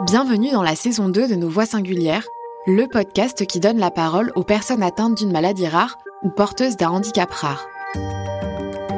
[0.00, 2.26] Bienvenue dans la saison 2 de Nos Voix Singulières,
[2.66, 6.88] le podcast qui donne la parole aux personnes atteintes d'une maladie rare ou porteuses d'un
[6.88, 7.68] handicap rare.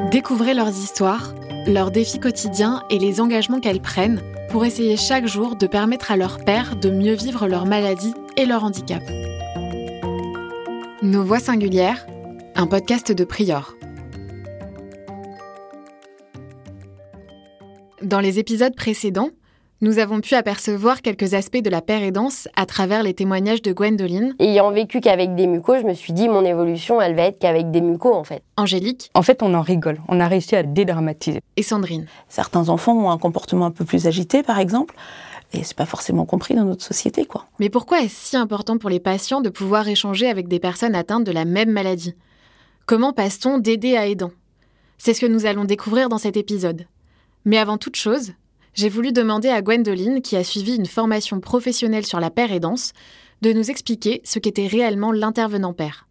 [0.09, 1.35] Découvrez leurs histoires,
[1.67, 6.17] leurs défis quotidiens et les engagements qu'elles prennent pour essayer chaque jour de permettre à
[6.17, 9.03] leurs pères de mieux vivre leur maladie et leur handicap.
[11.03, 12.07] Nos Voix Singulières,
[12.55, 13.75] un podcast de Prior.
[18.01, 19.29] Dans les épisodes précédents,
[19.81, 24.33] nous avons pu apercevoir quelques aspects de la pérédance à travers les témoignages de Gwendoline.
[24.39, 27.71] Ayant vécu qu'avec des mucos, je me suis dit mon évolution, elle va être qu'avec
[27.71, 28.41] des mucos en fait.
[28.55, 29.11] Angélique.
[29.13, 29.99] En fait, on en rigole.
[30.07, 31.41] On a réussi à dédramatiser.
[31.57, 32.07] Et Sandrine.
[32.29, 34.95] Certains enfants ont un comportement un peu plus agité, par exemple.
[35.53, 37.45] Et c'est pas forcément compris dans notre société, quoi.
[37.59, 41.25] Mais pourquoi est-ce si important pour les patients de pouvoir échanger avec des personnes atteintes
[41.25, 42.15] de la même maladie?
[42.85, 44.31] Comment passe-t-on d'aider à aidant
[44.97, 46.87] C'est ce que nous allons découvrir dans cet épisode.
[47.43, 48.33] Mais avant toute chose,
[48.75, 52.59] j'ai voulu demander à Gwendoline, qui a suivi une formation professionnelle sur la paire et
[52.59, 52.91] danse,
[53.41, 56.07] de nous expliquer ce qu'était réellement l'intervenant père.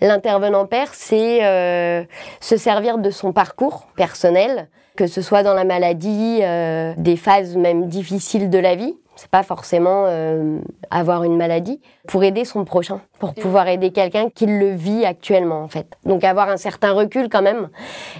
[0.00, 2.04] L'intervenant père, c'est euh,
[2.40, 7.56] se servir de son parcours personnel, que ce soit dans la maladie, euh, des phases
[7.56, 8.94] même difficiles de la vie.
[9.16, 10.58] C'est pas forcément euh,
[10.90, 15.62] avoir une maladie pour aider son prochain, pour pouvoir aider quelqu'un qui le vit actuellement
[15.62, 15.86] en fait.
[16.04, 17.68] Donc avoir un certain recul quand même,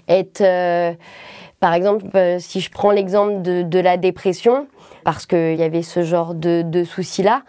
[0.08, 0.40] être
[1.64, 4.66] par exemple, euh, si je prends l'exemple de, la dépression,
[5.02, 7.40] parce qu'il y avait ce genre de, soucis-là,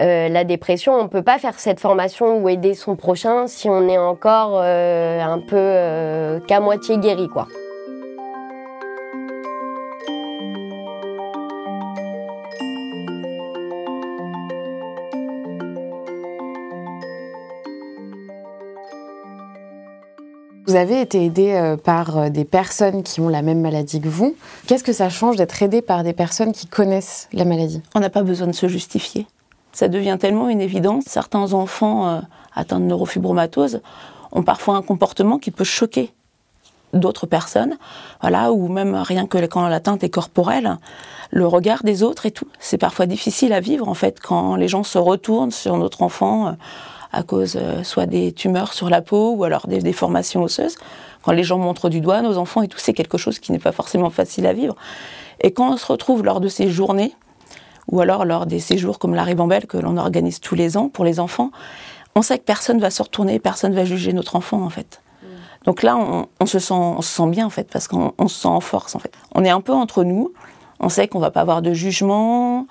[0.00, 3.68] euh, la dépression, on ne peut pas faire cette formation ou aider son prochain si
[3.68, 7.46] on est encore euh, un peu qu'à moitié guéri, quoi.
[20.72, 24.08] Vous avez été aidé euh, par euh, des personnes qui ont la même maladie que
[24.08, 24.34] vous.
[24.66, 27.82] Qu'est-ce que ça change d'être aidé par des personnes qui connaissent la maladie?
[27.94, 29.26] On n'a pas besoin de se justifier.
[29.72, 31.04] Ça devient tellement une évidence.
[31.06, 32.20] Certains enfants euh,
[32.54, 33.82] atteints de neurofibromatose
[34.32, 36.10] ont parfois un comportement qui peut choquer
[36.94, 37.76] d'autres personnes,
[38.22, 40.78] voilà, ou même rien que quand l'atteinte est corporelle,
[41.30, 42.48] le regard des autres et tout.
[42.60, 46.56] C'est parfois difficile à vivre en fait quand les gens se retournent sur notre enfant
[47.12, 50.76] à cause euh, soit des tumeurs sur la peau ou alors des déformations osseuses.
[51.22, 53.58] Quand les gens montrent du doigt nos enfants et tout, c'est quelque chose qui n'est
[53.58, 54.74] pas forcément facile à vivre.
[55.40, 57.14] Et quand on se retrouve lors de ces journées,
[57.90, 61.04] ou alors lors des séjours comme la Ribambelle que l'on organise tous les ans pour
[61.04, 61.50] les enfants,
[62.14, 65.02] on sait que personne va se retourner, personne va juger notre enfant en fait.
[65.22, 65.26] Mm.
[65.66, 68.48] Donc là, on, se sent, on se sent bien en fait, parce qu'on se sent
[68.48, 69.12] en force en fait.
[69.34, 70.32] On est un peu entre nous,
[70.80, 72.66] on sait qu'on va pas avoir de jugement,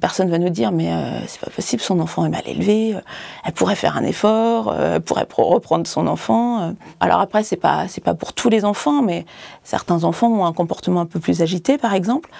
[0.00, 3.00] Personne va nous dire mais euh, c'est pas possible, son enfant est mal élevé, euh,
[3.44, 6.74] elle pourrait faire un effort, euh, elle pourrait reprendre son enfant.
[7.00, 9.26] Alors après c'est pas c'est pas pour tous les enfants, mais
[9.64, 12.30] certains enfants ont un comportement un peu plus agité par exemple,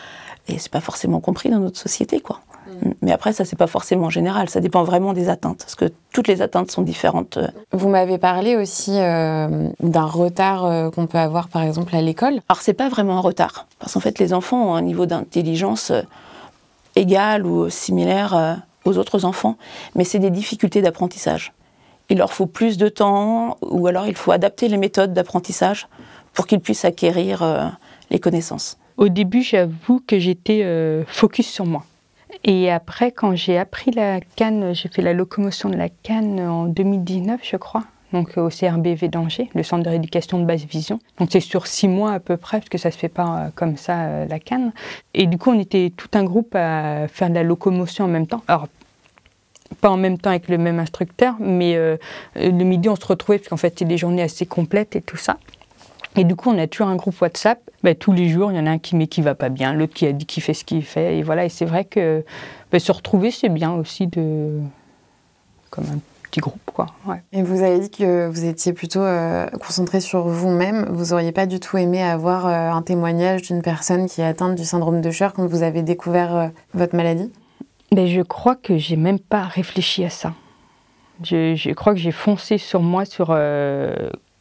[0.46, 2.40] et c'est pas forcément compris dans notre société quoi.
[2.66, 2.90] Mm.
[3.02, 4.48] Mais après, ça, c'est pas forcément général.
[4.48, 7.38] Ça dépend vraiment des atteintes, parce que toutes les atteintes sont différentes.
[7.72, 12.40] Vous m'avez parlé aussi d'un retard qu'on peut avoir, par exemple, à l'école.
[12.48, 15.92] Alors, c'est pas vraiment un retard, parce qu'en fait, les enfants ont un niveau d'intelligence
[16.96, 19.56] égale ou similaire euh, aux autres enfants,
[19.94, 21.52] mais c'est des difficultés d'apprentissage.
[22.10, 25.88] Il leur faut plus de temps, ou alors il faut adapter les méthodes d'apprentissage
[26.32, 27.66] pour qu'ils puissent acquérir euh,
[28.10, 28.78] les connaissances.
[28.96, 31.84] Au début, j'avoue que j'étais euh, focus sur moi.
[32.44, 36.66] Et après, quand j'ai appris la canne, j'ai fait la locomotion de la canne en
[36.66, 41.00] 2019, je crois donc au CRBV d'Angers, le centre de rééducation de basse vision.
[41.18, 43.48] Donc c'est sur six mois à peu près, parce que ça se fait pas euh,
[43.54, 44.72] comme ça euh, la canne.
[45.12, 48.26] Et du coup, on était tout un groupe à faire de la locomotion en même
[48.26, 48.42] temps.
[48.48, 48.68] Alors
[49.80, 51.96] pas en même temps avec le même instructeur, mais euh,
[52.36, 55.16] le midi on se retrouvait parce qu'en fait c'est des journées assez complètes et tout
[55.16, 55.36] ça.
[56.16, 57.58] Et du coup, on a toujours un groupe WhatsApp.
[57.82, 59.74] Ben, tous les jours, il y en a un qui met qui va pas bien,
[59.74, 61.18] l'autre qui a dit qu'il fait ce qu'il fait.
[61.18, 61.44] Et voilà.
[61.44, 62.24] Et c'est vrai que
[62.70, 64.60] ben, se retrouver, c'est bien aussi de
[65.70, 65.98] comme un
[66.40, 66.60] groupe.
[66.72, 66.86] Quoi.
[67.32, 70.86] Et vous avez dit que vous étiez plutôt euh, concentré sur vous-même.
[70.90, 74.56] Vous auriez pas du tout aimé avoir euh, un témoignage d'une personne qui est atteinte
[74.56, 77.32] du syndrome de Scher quand vous avez découvert euh, votre maladie?
[77.92, 80.32] Mais Je crois que j'ai même pas réfléchi à ça.
[81.22, 83.36] Je, je crois que j'ai foncé sur moi, sur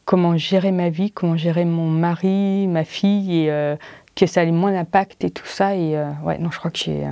[0.05, 3.77] comment gérer ma vie, comment gérer mon mari, ma fille, et
[4.15, 5.75] que ça ait moins d'impact et tout ça.
[5.75, 7.07] Et ouais, non, je crois que j'ai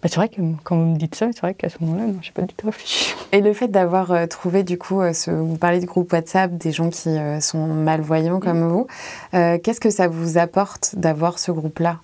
[0.00, 2.18] bah, c'est vrai que quand vous me dites ça, c'est vrai qu'à ce moment-là, non,
[2.22, 3.14] j'ai pas du tout réfléchi.
[3.32, 6.56] Et le fait d'avoir euh, trouvé, du coup, euh, ce, vous parlez du groupe WhatsApp,
[6.56, 8.68] des gens qui euh, sont malvoyants comme mm.
[8.68, 8.86] vous,
[9.32, 11.98] qu'est-ce que ça vous apporte d'avoir ce groupe-là?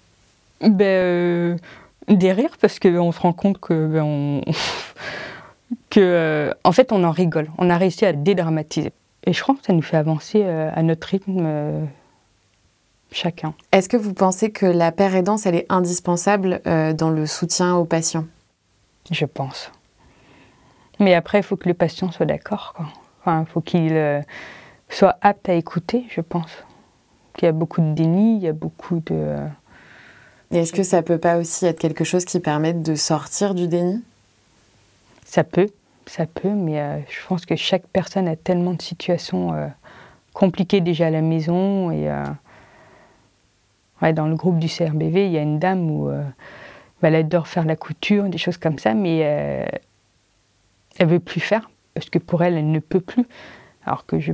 [0.61, 1.57] Ben,
[2.09, 4.41] Des rires, parce qu'on se rend compte que, ben, on...
[5.91, 7.49] que en fait, on en rigole.
[7.59, 8.93] On a réussi à dédramatiser.
[9.25, 11.87] Et je crois que ça nous fait avancer à notre rythme
[13.15, 13.55] chacun.
[13.73, 17.85] Est-ce que vous pensez que la paire aidance, elle est indispensable dans le soutien aux
[17.85, 18.27] patients?
[19.11, 19.71] Je pense.
[21.01, 22.75] Mais après, il faut que le patient soit d'accord.
[23.21, 24.23] Enfin, il faut qu'il
[24.89, 26.51] soit apte à écouter, je pense.
[27.39, 29.37] Il y a beaucoup de déni, il y a beaucoup de...
[30.53, 34.05] est-ce que ça peut pas aussi être quelque chose qui permette de sortir du déni?
[35.25, 35.69] Ça peut,
[36.07, 39.67] ça peut, mais euh, je pense que chaque personne a tellement de situations euh,
[40.33, 41.91] compliquées déjà à la maison.
[41.91, 42.09] Et
[44.03, 46.11] euh, dans le groupe du CRBV, il y a une dame où
[47.03, 49.19] elle adore faire la couture, des choses comme ça, mais
[50.99, 53.27] elle veut plus faire parce que pour elle, elle ne peut plus.
[53.87, 54.33] Alors que je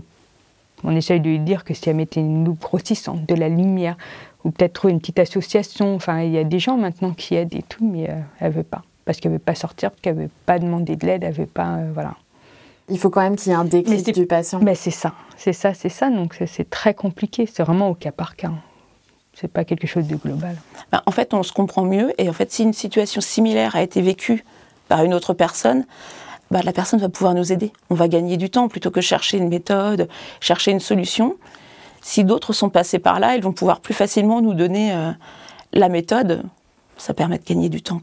[0.83, 3.97] on essaye de lui dire que si elle mettait une loupe grossissante, de la lumière,
[4.45, 5.95] ou peut-être trouver une petite association.
[5.95, 8.63] Enfin, il y a des gens maintenant qui aident et tout, mais euh, elle veut
[8.63, 8.83] pas.
[9.05, 11.77] Parce qu'elle veut pas sortir, parce qu'elle veut pas demander de l'aide, elle veut pas.
[11.77, 12.15] Euh, voilà.
[12.89, 14.61] Il faut quand même qu'il y ait un déclic du patient.
[14.63, 16.11] Mais c'est ça, c'est ça, c'est ça.
[16.11, 17.47] Donc c'est très compliqué.
[17.47, 18.51] C'est vraiment au cas par cas.
[19.35, 20.57] C'est pas quelque chose de global.
[20.93, 22.13] Ben, en fait, on se comprend mieux.
[22.19, 24.45] Et en fait, si une situation similaire a été vécue
[24.89, 25.85] par une autre personne,
[26.51, 27.73] bah, la personne va pouvoir nous aider.
[27.91, 30.09] On va gagner du temps plutôt que chercher une méthode,
[30.41, 31.37] chercher une solution.
[32.03, 35.13] Si d'autres sont passés par là, ils vont pouvoir plus facilement nous donner euh,
[35.73, 36.43] la méthode.
[36.97, 38.01] Ça permet de gagner du temps.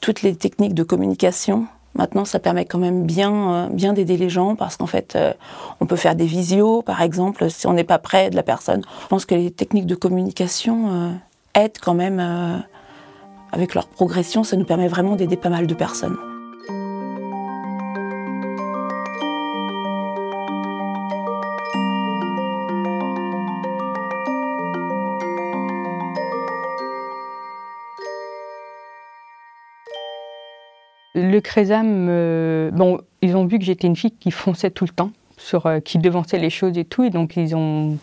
[0.00, 1.66] Toutes les techniques de communication,
[1.98, 5.32] maintenant, ça permet quand même bien, euh, bien d'aider les gens parce qu'en fait, euh,
[5.80, 8.82] on peut faire des visios, par exemple, si on n'est pas près de la personne.
[9.02, 11.18] Je pense que les techniques de communication
[11.54, 12.64] aident quand même.
[13.50, 16.16] avec leur progression, ça nous permet vraiment d'aider pas mal de personnes.
[31.20, 34.90] Le Crésam, euh, bon, ils ont vu que j'étais une fille qui fonçait tout le
[34.90, 37.96] temps, sur, euh, qui devançait les choses et tout, et donc ils ont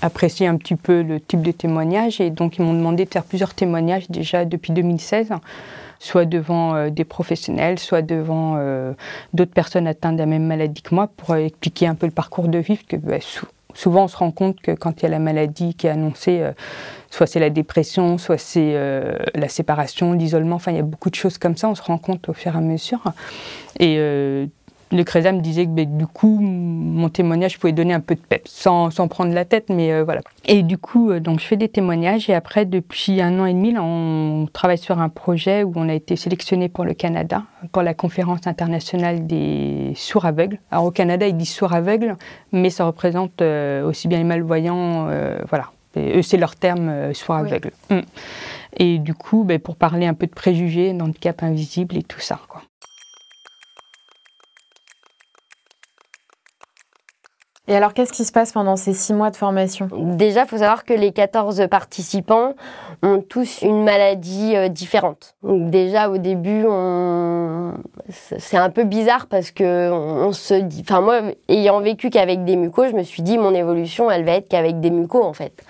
[0.00, 3.24] apprécié un petit peu le type de témoignage, et donc ils m'ont demandé de faire
[3.24, 5.32] plusieurs témoignages déjà depuis 2016
[5.98, 8.58] soit devant euh, des professionnels, soit devant
[9.34, 12.48] d'autres personnes atteintes de la même maladie que moi, pour expliquer un peu le parcours
[12.48, 13.16] de vie, que bah,
[13.76, 16.40] souvent on se rend compte que quand il y a la maladie qui est annoncée,
[16.40, 16.52] euh,
[17.10, 21.10] soit c'est la dépression, soit c'est euh, la séparation, l'isolement, enfin il y a beaucoup
[21.10, 23.02] de choses comme ça, on se rend compte au fur et à mesure.
[23.82, 24.46] Euh,
[24.92, 28.20] le CRESA me disait que ben, du coup, mon témoignage pouvait donner un peu de
[28.20, 30.20] peps, sans, sans prendre la tête, mais euh, voilà.
[30.46, 33.52] Et du coup, euh, donc je fais des témoignages et après, depuis un an et
[33.52, 37.42] demi, on travaille sur un projet où on a été sélectionné pour le Canada,
[37.72, 40.58] pour la conférence internationale des sourds aveugles.
[40.70, 42.16] Alors au Canada, ils disent sourds aveugles,
[42.52, 45.08] mais ça représente euh, aussi bien les malvoyants,
[45.48, 45.70] voilà.
[45.96, 47.72] eux, c'est leur terme, sourds aveugles.
[47.90, 48.00] Mm.
[48.78, 52.38] Et du coup, ben, pour parler un peu de préjugés, d'handicap invisible et tout ça.
[52.48, 52.62] Quoi.
[57.68, 59.88] Et alors, qu'est-ce qui se passe pendant ces six mois de formation?
[59.92, 62.54] Déjà, il faut savoir que les 14 participants
[63.02, 65.34] ont tous une maladie euh, différente.
[65.42, 66.64] Donc déjà, au début,
[68.10, 70.84] c'est un peu bizarre parce que on se dit...
[70.88, 74.32] Enfin, moi, ayant vécu qu'avec des mucos, je me suis dit, mon évolution, elle va
[74.32, 75.64] être qu'avec des mucos, en fait.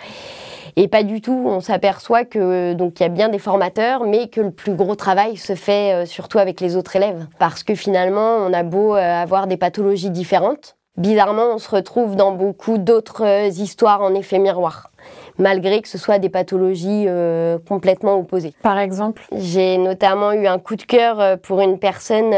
[0.79, 1.43] Et pas du tout.
[1.47, 4.95] On s'aperçoit que donc il y a bien des formateurs, mais que le plus gros
[4.95, 8.95] travail se fait euh, surtout avec les autres élèves, parce que finalement, on a beau
[8.95, 14.15] euh, avoir des pathologies différentes, bizarrement, on se retrouve dans beaucoup d'autres euh, histoires en
[14.15, 14.91] effet miroir,
[15.39, 18.55] malgré que ce soit des pathologies euh, complètement opposées.
[18.63, 19.23] Par exemple?
[19.33, 22.33] J'ai notamment eu un coup de cœur euh, pour une personne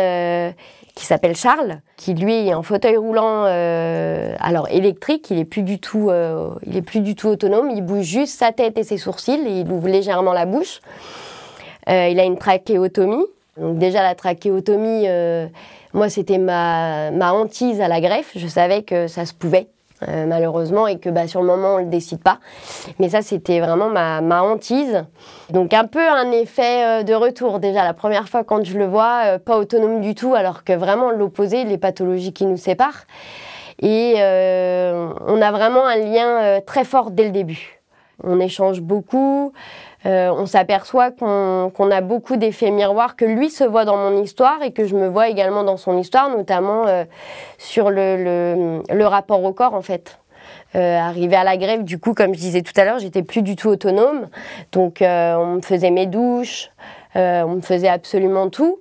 [0.94, 5.78] qui s'appelle Charles, qui lui est en fauteuil roulant, alors électrique, il est plus du
[5.78, 6.10] tout,
[6.66, 9.60] il est plus du tout autonome, il bouge juste sa tête et ses sourcils, et
[9.60, 10.80] il ouvre légèrement la bouche.
[11.86, 13.24] il a une trachéotomie,
[13.58, 15.06] donc déjà la trachéotomie
[15.98, 18.32] moi, c'était ma, ma hantise à la greffe.
[18.36, 19.68] Je savais que ça se pouvait.
[20.06, 22.38] Euh, malheureusement, et que bah, sur le moment, on ne le décide pas.
[23.00, 25.04] Mais ça, c'était vraiment ma, ma, hantise.
[25.50, 27.58] Donc, un peu un effet euh, de retour.
[27.58, 30.72] Déjà, la première fois, quand je le vois, euh, pas autonome du tout, alors que
[30.72, 33.06] vraiment l'opposé, les pathologies qui nous séparent.
[33.80, 37.80] Et on a vraiment un lien très fort dès le début.
[38.24, 39.52] On échange beaucoup.
[40.06, 44.62] Euh, on s'aperçoit qu'on a beaucoup d'effets miroirs, que lui se voit dans mon histoire
[44.62, 47.04] et que je me vois également dans son histoire, notamment euh,
[47.58, 50.18] sur le, rapport au corps en fait.
[50.76, 53.42] Euh, arrivé à la grève, du coup, comme je disais tout à l'heure, j'étais plus
[53.42, 54.28] du tout autonome.
[54.72, 56.70] Donc, on me faisait mes douches,
[57.14, 58.78] on me faisait absolument tout,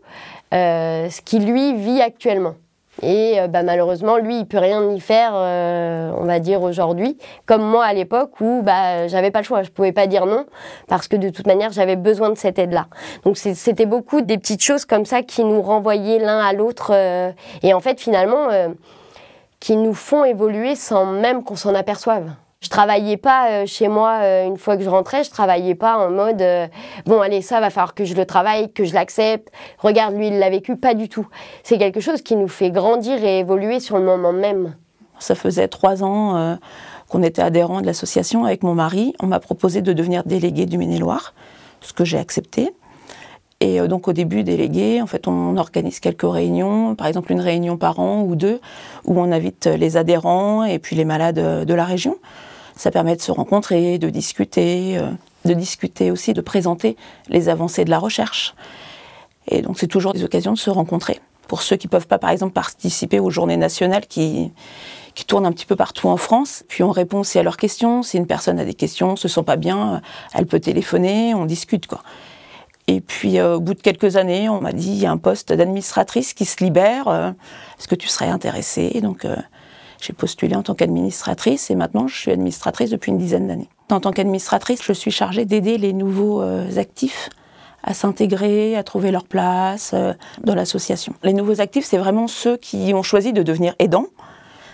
[0.51, 2.55] ce qui lui vit actuellement.
[3.01, 7.17] Et euh, bah, malheureusement, lui, il peut rien y faire, euh, on va dire aujourd'hui,
[7.45, 10.45] comme moi à l'époque où bah, j'avais pas le choix, je pouvais pas dire non
[10.87, 12.87] parce que de toute manière, j'avais besoin de cette aide-là.
[13.23, 17.31] Donc c'était beaucoup des petites choses comme ça qui nous renvoyaient l'un à l'autre euh,
[17.61, 18.47] et en fait finalement
[19.59, 22.31] qui nous font évoluer sans même qu'on s'en aperçoive.
[22.67, 26.05] Je travaillais pas euh, chez moi euh, une fois que je rentrais, je travaillais pas
[26.05, 26.67] en mode euh,
[27.05, 29.53] bon allez ça va falloir que je le travaille, que je l'accepte.
[29.79, 31.25] Regarde lui il l'a vécu, pas du tout.
[31.63, 34.75] C'est quelque chose qui nous fait grandir et évoluer sur le moment même.
[35.17, 36.57] Ça faisait trois ans
[37.07, 39.13] qu'on était adhérents de l'association avec mon mari.
[39.21, 41.33] On m'a proposé de devenir délégué du Maine-et-Loire,
[41.79, 42.73] ce que j'ai accepté.
[43.61, 47.77] Et donc au début délégué, en fait, on organise quelques réunions, par exemple une réunion
[47.77, 48.59] par an ou deux,
[49.05, 52.17] où on invite les adhérents et puis les malades de la région.
[52.77, 55.09] Ça permet de se rencontrer, de discuter, euh,
[55.45, 56.95] de discuter aussi, de présenter
[57.29, 58.55] les avancées de la recherche.
[59.47, 61.19] Et donc c'est toujours des occasions de se rencontrer.
[61.47, 64.51] Pour ceux qui ne peuvent pas, par exemple, participer aux journées nationales qui,
[65.15, 66.63] qui tournent un petit peu partout en France.
[66.67, 68.03] Puis on répond aussi à leurs questions.
[68.03, 70.01] Si une personne a des questions, se sent pas bien,
[70.33, 72.03] elle peut téléphoner, on discute quoi.
[72.87, 75.17] Et puis, euh, au bout de quelques années, on m'a dit il y a un
[75.17, 77.09] poste d'administratrice qui se libère.
[77.09, 77.31] Euh,
[77.77, 79.01] est-ce que tu serais intéressée?
[79.01, 79.35] Donc, euh,
[79.99, 83.69] j'ai postulé en tant qu'administratrice et maintenant, je suis administratrice depuis une dizaine d'années.
[83.89, 86.41] En tant qu'administratrice, je suis chargée d'aider les nouveaux
[86.77, 87.29] actifs
[87.83, 89.95] à s'intégrer, à trouver leur place
[90.43, 91.13] dans l'association.
[91.23, 94.07] Les nouveaux actifs, c'est vraiment ceux qui ont choisi de devenir aidants.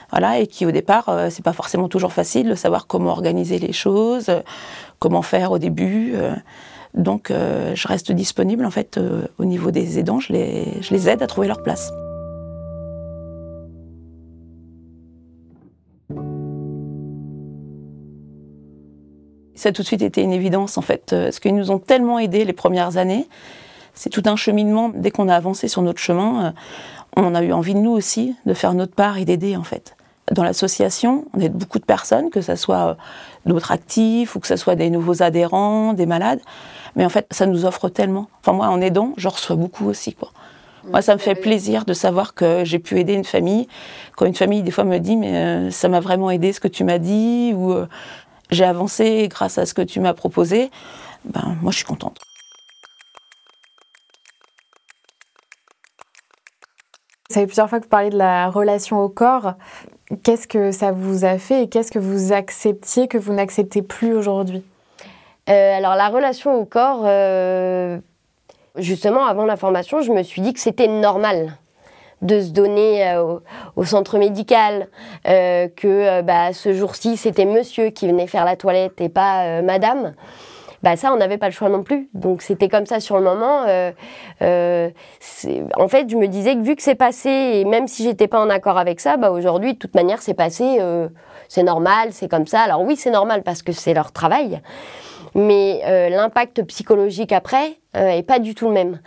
[0.09, 3.73] Voilà, et qui au départ, c'est pas forcément toujours facile de savoir comment organiser les
[3.73, 4.31] choses,
[4.99, 6.15] comment faire au début.
[6.93, 11.23] Donc euh, je reste disponible en fait euh, au niveau des aidants, je les, aide
[11.23, 11.91] à trouver leur place.
[19.63, 21.79] Ça a tout de suite été une évidence en fait, euh, parce qu'ils nous ont
[21.79, 23.29] tellement aidés les premières années.
[23.93, 24.91] C'est tout un cheminement.
[24.93, 26.53] Dès qu'on a avancé sur notre chemin,
[27.15, 29.95] on a eu envie de nous aussi de faire notre part et d'aider en fait.
[30.33, 32.97] Dans l'association, on aide beaucoup de personnes, que ce soit
[33.45, 36.41] d'autres actifs ou que ce soit des nouveaux adhérents, des malades.
[36.97, 38.27] Mais en fait, ça nous offre tellement.
[38.41, 40.33] Enfin, moi, en aidant, j'en reçois beaucoup aussi, quoi.
[40.91, 43.67] Moi, ça me fait plaisir de savoir que j'ai pu aider une famille.
[44.17, 46.67] Quand une famille, des fois, me dit, mais euh, ça m'a vraiment aidé ce que
[46.67, 47.87] tu m'as dit, ou euh,
[48.53, 50.71] j'ai avancé grâce à ce que tu m'as proposé,
[51.25, 52.19] ben, moi, je suis contente.
[57.29, 59.53] Ça fait plusieurs fois que vous parlez de la relation au corps.
[60.21, 64.13] Qu'est-ce que ça vous a fait et qu'est-ce que vous acceptiez que vous n'acceptez plus
[64.13, 64.63] aujourd'hui?
[65.49, 67.97] Euh, alors la relation au corps, euh,
[68.75, 71.57] justement avant la formation, je me suis dit que c'était normal
[72.23, 73.39] de se donner euh,
[73.75, 74.87] au, centre médical,
[75.25, 80.13] que bah, ce jour-ci c'était monsieur qui venait faire la toilette et pas madame.
[80.81, 82.09] Bah ça, on n'avait pas le choix non plus.
[82.13, 83.61] Donc c'était comme ça sur le moment.
[83.61, 88.41] en fait, je me disais que vu que c'est passé, et même si j'étais pas
[88.41, 90.79] en accord avec ça, bah aujourd'hui, de toute manière, c'est passé,
[91.47, 92.61] c'est normal, c'est comme ça.
[92.61, 94.61] Alors oui, c'est normal parce que c'est leur travail
[95.35, 98.99] mais euh, l'impact psychologique après euh, est pas du tout le même.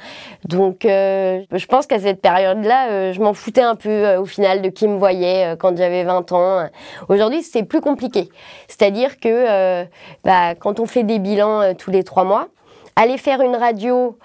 [0.45, 4.69] Donc euh, je pense qu'à cette période-là, je m'en foutais un peu au final de
[4.69, 6.69] qui me voyait quand j'avais 20 ans.
[7.09, 8.28] Aujourd'hui, c'est plus compliqué.
[8.69, 9.85] C'est-à-dire que
[10.25, 12.49] bah, quand on fait des bilans tous les trois mois,
[12.97, 14.19] aller faire une radio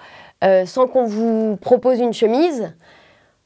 [0.64, 2.72] sans qu'on vous propose une chemise,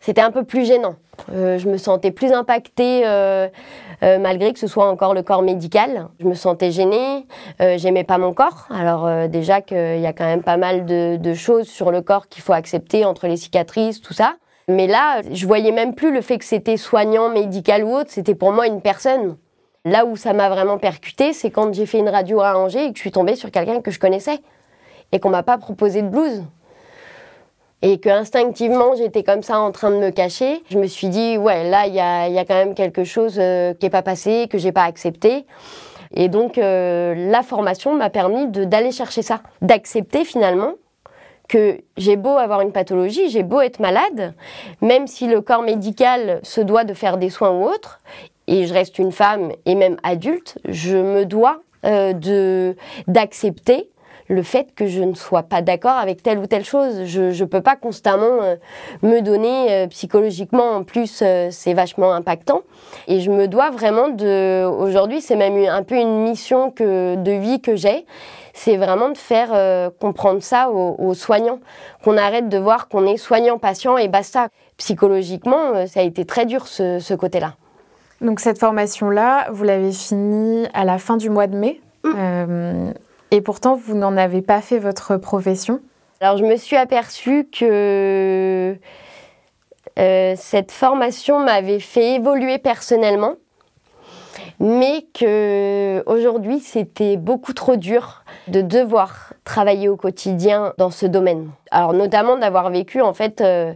[0.00, 0.97] c'était un peu plus gênant.
[1.29, 3.05] je me sentais plus impactée
[4.03, 6.09] euh, malgré que ce soit encore le corps médical.
[6.21, 7.26] Je me sentais gênée,
[7.61, 8.67] euh, j'aimais pas mon corps.
[8.71, 12.29] Alors euh, déjà qu'il y a quand même pas mal de, choses sur le corps
[12.29, 14.37] qu'il faut accepter entre les cicatrices, tout ça.
[14.69, 18.35] Mais là, je voyais même plus le fait que c'était soignant, médical ou autre, c'était
[18.35, 19.37] pour moi une personne.
[19.85, 22.91] Là où ça m'a vraiment percuté, c'est quand j'ai fait une radio à Angers et
[22.91, 24.41] que je suis tombée sur quelqu'un que je connaissais
[25.12, 26.43] et qu'on m'a pas proposé de blouse
[27.87, 31.38] et que instinctivement j'étais comme ça en train de me cacher, je me suis dit
[31.38, 34.59] ouais là il y a, quand même quelque chose euh, qui n'est pas passé, que
[34.59, 35.47] j'ai pas accepté.
[36.12, 40.73] Et donc euh, la formation m'a permis d'aller chercher ça, d'accepter finalement
[41.49, 44.35] que j'ai beau avoir une pathologie, j'ai beau être malade,
[44.81, 48.00] même si le corps médical se doit de faire des soins ou autres,
[48.49, 52.75] et je reste une femme et même adulte, je me dois euh,
[53.07, 53.90] d'accepter
[54.28, 57.04] le fait que je ne sois pas d'accord avec telle ou telle chose.
[57.04, 58.56] Je ne peux pas constamment euh,
[59.02, 62.62] me donner euh, psychologiquement, en plus euh, c'est vachement impactant.
[63.06, 64.64] Et je me dois vraiment de...
[64.64, 68.06] Aujourd'hui c'est même un peu une mission que, de vie que j'ai,
[68.52, 71.61] c'est vraiment de faire comprendre ça aux, soignants,
[72.02, 74.49] qu'on arrête de voir qu'on est soignant-patient et basta.
[74.78, 77.54] Psychologiquement, ça a été très dur ce, côté-là.
[78.23, 81.80] Donc cette formation-là, vous l'avez finie à la fin du mois de mai.
[82.04, 82.92] Mmh.
[83.30, 85.80] Et pourtant, vous n'en avez pas fait votre profession
[86.21, 88.76] Alors, je me suis aperçue que
[89.99, 93.35] euh, cette formation m'avait fait évoluer personnellement,
[94.61, 101.50] mais que aujourd'hui, c'était beaucoup trop dur de devoir travailler au quotidien dans ce domaine.
[101.71, 103.73] Alors, notamment d'avoir vécu, en fait, euh,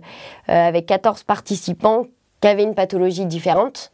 [0.49, 2.05] euh, avec 14 participants
[2.41, 3.93] qui avaient une pathologie différente.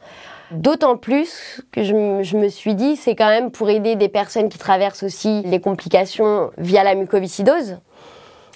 [0.53, 1.93] D'autant plus que je,
[2.37, 6.51] me suis dit, c'est quand même pour aider des personnes qui traversent aussi les complications
[6.57, 7.79] via la mucoviscidose.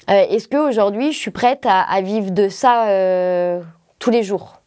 [0.08, 3.60] Euh, est-ce qu'aujourd'hui, je suis prête à, vivre de ça euh,
[3.98, 4.60] tous les jours?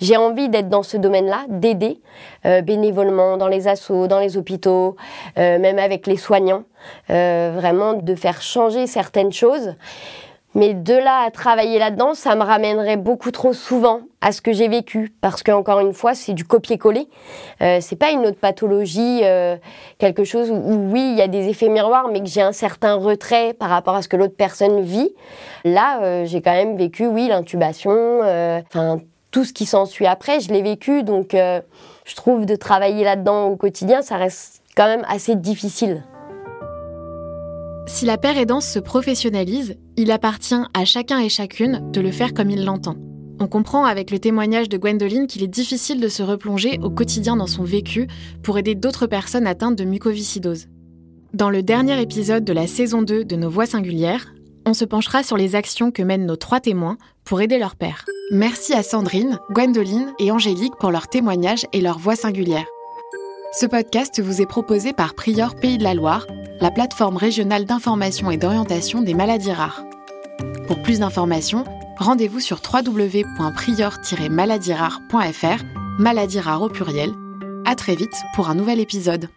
[0.00, 2.00] J'ai envie d'être dans ce domaine-là, d'aider
[2.46, 4.96] euh, bénévolement dans les assos, dans les hôpitaux,
[5.36, 6.62] même avec les soignants,
[7.08, 9.74] vraiment de faire changer certaines choses.
[10.54, 14.52] Mais de là à travailler là-dedans, ça me ramènerait beaucoup trop souvent à ce que
[14.52, 17.08] j'ai vécu, parce qu'encore une fois, c'est du copier-coller.
[17.60, 19.56] Euh, c'est pas une autre pathologie, euh,
[19.98, 22.94] quelque chose où, oui, il y a des effets miroirs, mais que j'ai un certain
[22.94, 25.10] retrait par rapport à ce que l'autre personne vit.
[25.64, 29.00] Là, euh, j'ai quand même vécu, oui, l'intubation, euh, enfin
[29.32, 33.56] tout ce qui s'ensuit après, je l'ai vécu, donc je trouve de travailler là-dedans au
[33.56, 36.04] quotidien, ça reste quand même assez difficile.
[37.86, 42.34] Si la paire aidance se professionnalise, il appartient à chacun et chacune de le faire
[42.34, 42.96] comme il l'entend.
[43.40, 47.36] On comprend avec le témoignage de Gwendoline qu'il est difficile de se replonger au quotidien
[47.36, 48.06] dans son vécu
[48.42, 50.66] pour aider d'autres personnes atteintes de mucoviscidose.
[51.34, 54.34] Dans le dernier épisode de la saison 2 de Nos Voix singulières,
[54.66, 58.04] on se penchera sur les actions que mènent nos trois témoins pour aider leur père.
[58.30, 62.68] Merci à Sandrine, Gwendoline et Angélique pour leurs témoignages et leurs voix singulières.
[63.52, 66.26] Ce podcast vous est proposé par Prior Pays de la Loire,
[66.60, 69.84] la plateforme régionale d'information et d'orientation des maladies rares.
[70.66, 71.64] Pour plus d'informations,
[72.02, 74.74] rendez-vous sur www.prior-maladies
[75.98, 77.14] maladies rares au pluriel.
[77.64, 79.30] À très vite pour un nouvel épisode.